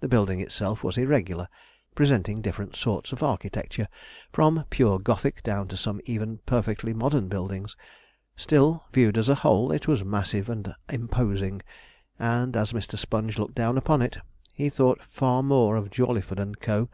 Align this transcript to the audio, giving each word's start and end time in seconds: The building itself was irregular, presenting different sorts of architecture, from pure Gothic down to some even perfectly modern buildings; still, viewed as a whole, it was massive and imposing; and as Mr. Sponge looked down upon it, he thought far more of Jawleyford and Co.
The 0.00 0.08
building 0.08 0.38
itself 0.40 0.84
was 0.84 0.98
irregular, 0.98 1.48
presenting 1.94 2.42
different 2.42 2.76
sorts 2.76 3.10
of 3.10 3.22
architecture, 3.22 3.88
from 4.30 4.66
pure 4.68 4.98
Gothic 4.98 5.42
down 5.42 5.66
to 5.68 5.78
some 5.78 5.98
even 6.04 6.40
perfectly 6.44 6.92
modern 6.92 7.28
buildings; 7.28 7.74
still, 8.36 8.84
viewed 8.92 9.16
as 9.16 9.30
a 9.30 9.36
whole, 9.36 9.72
it 9.72 9.88
was 9.88 10.04
massive 10.04 10.50
and 10.50 10.74
imposing; 10.90 11.62
and 12.18 12.54
as 12.54 12.74
Mr. 12.74 12.98
Sponge 12.98 13.38
looked 13.38 13.54
down 13.54 13.78
upon 13.78 14.02
it, 14.02 14.18
he 14.52 14.68
thought 14.68 15.02
far 15.02 15.42
more 15.42 15.76
of 15.76 15.88
Jawleyford 15.88 16.38
and 16.38 16.60
Co. 16.60 16.90